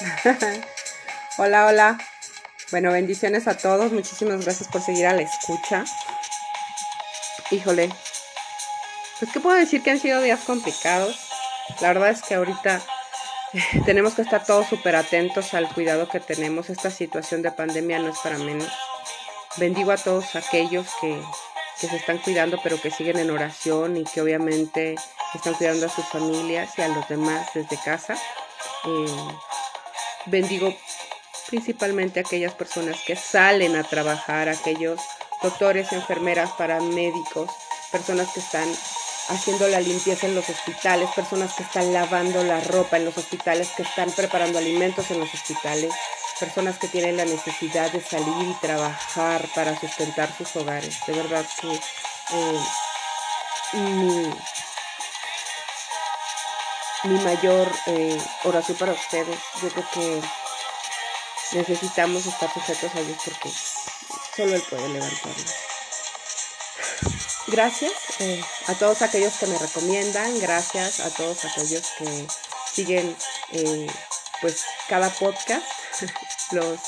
[1.38, 1.98] hola, hola.
[2.70, 3.92] Bueno, bendiciones a todos.
[3.92, 5.84] Muchísimas gracias por seguir a la escucha.
[7.50, 7.90] Híjole.
[9.18, 11.18] Pues, ¿qué puedo decir que han sido días complicados?
[11.80, 12.80] La verdad es que ahorita
[13.84, 16.70] tenemos que estar todos súper atentos al cuidado que tenemos.
[16.70, 18.68] Esta situación de pandemia no es para menos.
[19.56, 21.20] Bendigo a todos aquellos que,
[21.80, 24.94] que se están cuidando, pero que siguen en oración y que obviamente
[25.34, 28.14] están cuidando a sus familias y a los demás desde casa.
[28.84, 29.34] Eh,
[30.26, 30.74] bendigo
[31.48, 35.00] principalmente a aquellas personas que salen a trabajar, aquellos
[35.42, 37.50] doctores, enfermeras, paramédicos,
[37.90, 38.68] personas que están
[39.28, 43.70] haciendo la limpieza en los hospitales, personas que están lavando la ropa en los hospitales,
[43.76, 45.92] que están preparando alimentos en los hospitales,
[46.38, 50.98] personas que tienen la necesidad de salir y trabajar para sustentar sus hogares.
[51.06, 52.60] De verdad que eh,
[53.74, 54.30] mi,
[57.04, 60.22] mayor eh, oración para ustedes, yo creo que
[61.52, 63.50] necesitamos estar sujetos a Dios porque
[64.36, 65.54] solo Él puede levantarnos.
[67.48, 72.26] Gracias eh, a todos aquellos que me recomiendan, gracias a todos aquellos que
[72.72, 73.16] siguen
[74.40, 75.66] pues cada podcast.
[76.52, 76.78] los,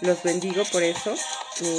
[0.00, 1.14] los bendigo por eso.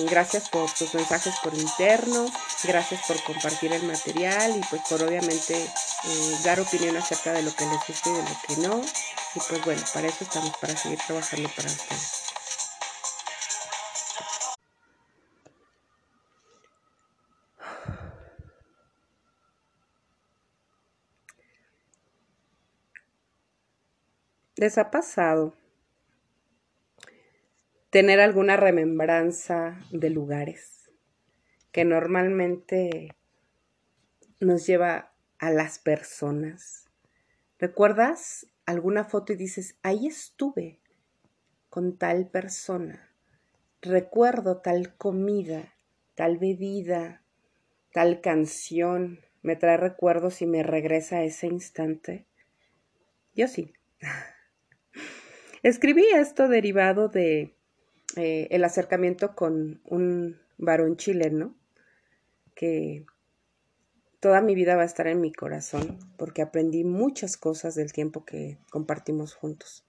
[0.06, 2.32] Gracias por sus mensajes por interno,
[2.64, 5.68] gracias por compartir el material y pues por obviamente
[6.06, 8.82] eh, dar opinión acerca de lo que les gusta y de lo que no.
[9.36, 12.24] Y pues bueno, para eso estamos, para seguir trabajando para ustedes.
[24.56, 25.56] ¿Les ha pasado
[27.90, 30.90] tener alguna remembranza de lugares
[31.72, 33.16] que normalmente
[34.40, 35.13] nos lleva
[35.44, 36.90] a las personas.
[37.60, 40.80] ¿Recuerdas alguna foto y dices, ahí estuve
[41.70, 43.10] con tal persona?
[43.82, 45.74] Recuerdo tal comida,
[46.16, 47.24] tal bebida,
[47.92, 49.20] tal canción.
[49.42, 52.26] Me trae recuerdos y me regresa a ese instante.
[53.36, 53.74] Yo sí.
[55.62, 57.58] Escribí esto derivado de
[58.16, 61.54] eh, el acercamiento con un varón chileno
[62.56, 63.06] que
[64.24, 68.24] toda mi vida va a estar en mi corazón porque aprendí muchas cosas del tiempo
[68.24, 69.86] que compartimos juntos.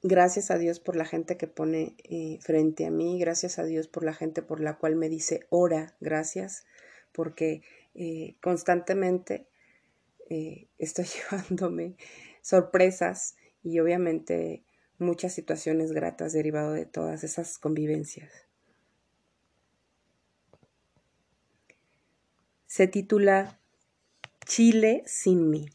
[0.00, 3.88] Gracias a Dios por la gente que pone eh, frente a mí, gracias a Dios
[3.88, 6.66] por la gente por la cual me dice ora, gracias,
[7.10, 7.62] porque
[7.96, 9.48] eh, constantemente
[10.78, 11.96] estoy llevándome
[12.42, 14.62] sorpresas y obviamente
[14.98, 18.49] muchas situaciones gratas derivado de todas esas convivencias.
[22.70, 23.58] Se titula
[24.46, 25.66] Chile sin mí.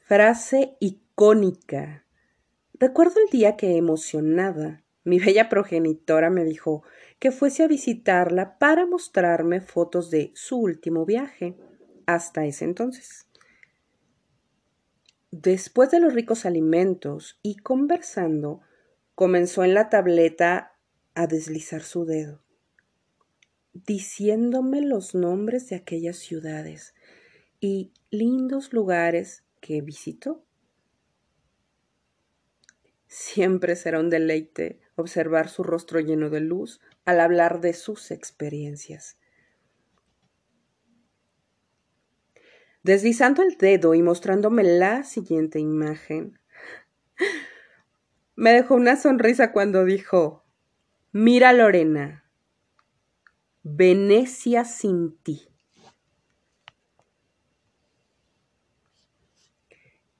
[0.00, 2.04] Frase icónica.
[2.74, 6.82] Recuerdo el día que emocionada mi bella progenitora me dijo
[7.18, 11.56] que fuese a visitarla para mostrarme fotos de su último viaje
[12.04, 13.26] hasta ese entonces.
[15.30, 18.60] Después de los ricos alimentos y conversando,
[19.14, 20.76] comenzó en la tableta
[21.14, 22.42] a deslizar su dedo,
[23.84, 26.94] diciéndome los nombres de aquellas ciudades
[27.60, 30.44] y lindos lugares que visitó.
[33.06, 39.18] Siempre será un deleite observar su rostro lleno de luz al hablar de sus experiencias.
[42.82, 46.38] Deslizando el dedo y mostrándome la siguiente imagen,
[48.36, 50.44] me dejó una sonrisa cuando dijo,
[51.10, 52.25] mira Lorena,
[53.68, 55.42] Venecia sin ti.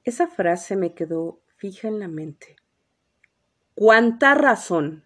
[0.02, 2.56] Esa frase me quedó fija en la mente.
[3.76, 5.04] ¿Cuánta razón?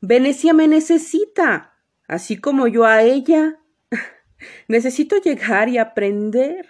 [0.00, 1.76] Venecia me necesita,
[2.08, 3.60] así como yo a ella.
[4.66, 6.66] Necesito llegar y aprender,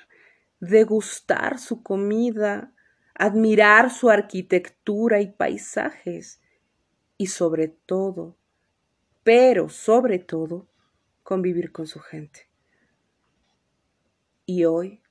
[0.59, 2.75] degustar su comida,
[3.15, 6.41] admirar su arquitectura y paisajes
[7.17, 8.37] y sobre todo,
[9.27, 10.69] pero sobre todo,
[11.25, 12.49] convivir con su gente.
[14.45, 15.03] Y hoy,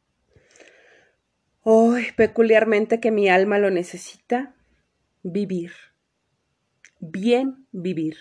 [1.64, 4.56] hoy peculiarmente que mi alma lo necesita,
[5.22, 5.74] vivir,
[7.02, 8.16] bien vivir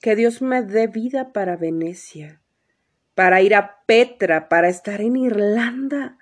[0.00, 2.40] que Dios me dé vida para Venecia,
[3.16, 6.16] para ir a Petra, para estar en Irlanda,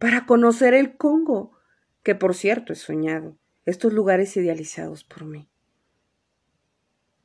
[0.00, 1.56] para conocer el Congo,
[2.02, 5.48] que por cierto he soñado, estos lugares idealizados por mí.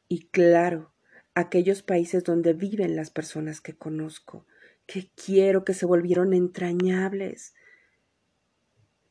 [0.10, 0.92] Y claro,
[1.36, 4.46] aquellos países donde viven las personas que conozco,
[4.88, 7.54] que quiero, que se volvieron entrañables,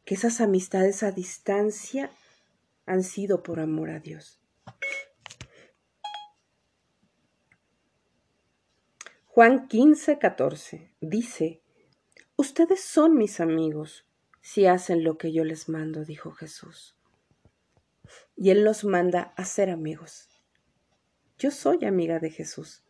[0.04, 2.10] que esas amistades a distancia
[2.84, 4.40] han sido por amor a Dios.
[9.26, 11.62] Juan 15, 14 dice,
[12.34, 14.04] Ustedes son mis amigos
[14.40, 16.96] si hacen lo que yo les mando, dijo Jesús.
[18.34, 20.28] Y Él nos manda a ser amigos.
[21.38, 22.82] Yo soy amiga de Jesús,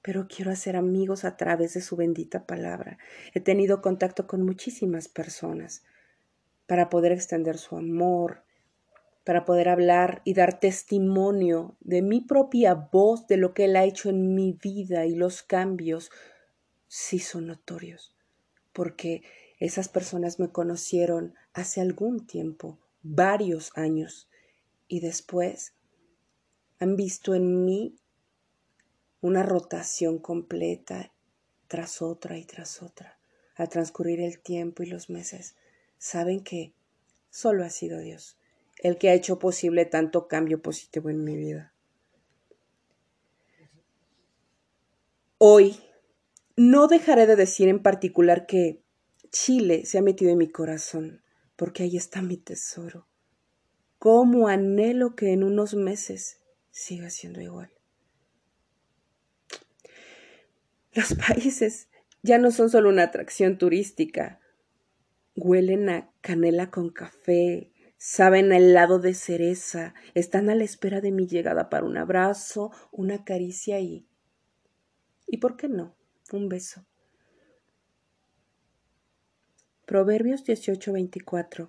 [0.00, 2.98] pero quiero hacer amigos a través de su bendita palabra.
[3.34, 5.82] He tenido contacto con muchísimas personas
[6.68, 8.44] para poder extender su amor,
[9.24, 13.84] para poder hablar y dar testimonio de mi propia voz, de lo que Él ha
[13.84, 16.12] hecho en mi vida y los cambios,
[16.86, 18.14] sí son notorios,
[18.72, 19.24] porque
[19.58, 24.28] esas personas me conocieron hace algún tiempo, varios años,
[24.86, 25.74] y después
[26.80, 27.94] han visto en mí
[29.20, 31.12] una rotación completa
[31.68, 33.18] tras otra y tras otra.
[33.54, 35.54] Al transcurrir el tiempo y los meses,
[35.98, 36.72] saben que
[37.30, 38.38] solo ha sido Dios
[38.82, 41.74] el que ha hecho posible tanto cambio positivo en mi vida.
[45.38, 45.78] Hoy
[46.56, 48.82] no dejaré de decir en particular que
[49.30, 51.22] Chile se ha metido en mi corazón,
[51.56, 53.06] porque ahí está mi tesoro.
[53.98, 56.39] Cómo anhelo que en unos meses
[56.70, 57.70] siga siendo igual.
[60.92, 61.88] Los países
[62.22, 64.40] ya no son solo una atracción turística,
[65.34, 71.12] huelen a canela con café, saben al lado de cereza, están a la espera de
[71.12, 74.06] mi llegada para un abrazo, una caricia y...
[75.26, 75.96] ¿Y por qué no?
[76.32, 76.86] Un beso.
[79.86, 81.68] Proverbios 18:24.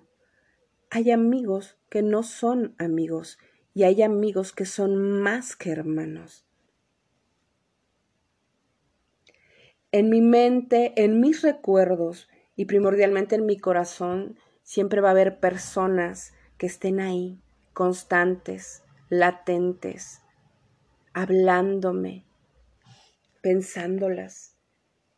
[0.90, 3.38] Hay amigos que no son amigos
[3.74, 6.44] y hay amigos que son más que hermanos.
[9.90, 15.38] En mi mente, en mis recuerdos y primordialmente en mi corazón, siempre va a haber
[15.38, 17.40] personas que estén ahí,
[17.74, 20.22] constantes, latentes,
[21.12, 22.24] hablándome,
[23.42, 24.56] pensándolas,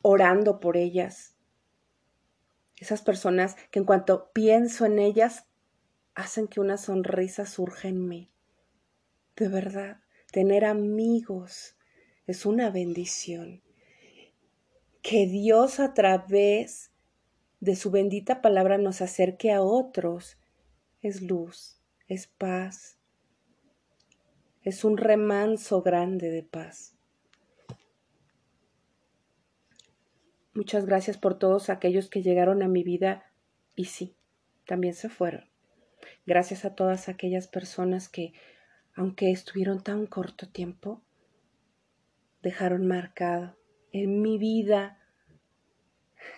[0.02, 1.36] orando por ellas.
[2.76, 5.46] Esas personas que en cuanto pienso en ellas,
[6.14, 8.33] hacen que una sonrisa surja en mí.
[9.36, 10.00] De verdad,
[10.30, 11.76] tener amigos
[12.26, 13.62] es una bendición.
[15.02, 16.92] Que Dios a través
[17.60, 20.38] de su bendita palabra nos acerque a otros,
[21.02, 22.98] es luz, es paz,
[24.62, 26.94] es un remanso grande de paz.
[30.54, 33.24] Muchas gracias por todos aquellos que llegaron a mi vida
[33.74, 34.16] y sí,
[34.66, 35.50] también se fueron.
[36.26, 38.32] Gracias a todas aquellas personas que,
[38.94, 41.02] aunque estuvieron tan corto tiempo,
[42.42, 43.56] dejaron marcado
[43.92, 44.98] en mi vida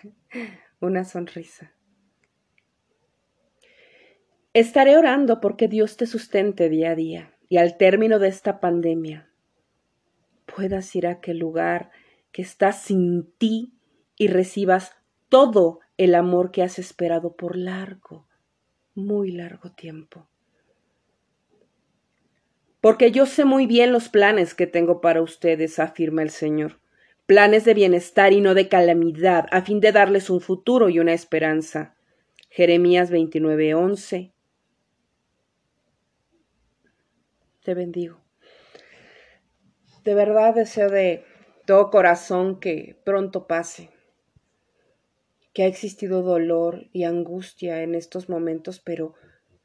[0.79, 1.73] una sonrisa.
[4.53, 9.29] Estaré orando porque Dios te sustente día a día y al término de esta pandemia
[10.45, 11.91] puedas ir a aquel lugar
[12.31, 13.73] que está sin ti
[14.15, 14.93] y recibas
[15.29, 18.27] todo el amor que has esperado por largo,
[18.95, 20.27] muy largo tiempo.
[22.81, 26.79] Porque yo sé muy bien los planes que tengo para ustedes, afirma el Señor
[27.27, 31.13] planes de bienestar y no de calamidad, a fin de darles un futuro y una
[31.13, 31.95] esperanza.
[32.49, 34.31] Jeremías 29:11.
[37.63, 38.21] Te bendigo.
[40.05, 41.25] De verdad deseo de
[41.65, 43.89] todo corazón que pronto pase,
[45.53, 49.15] que ha existido dolor y angustia en estos momentos, pero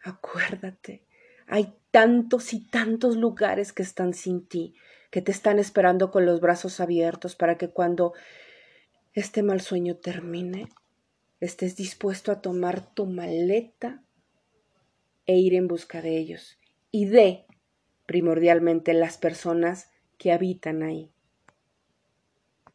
[0.02, 1.04] acuérdate,
[1.46, 4.74] hay tantos y tantos lugares que están sin ti,
[5.10, 8.14] que te están esperando con los brazos abiertos para que cuando
[9.12, 10.68] este mal sueño termine,
[11.38, 14.02] estés dispuesto a tomar tu maleta
[15.26, 16.58] e ir en busca de ellos
[16.90, 17.44] y de,
[18.06, 21.12] primordialmente, las personas que habitan ahí.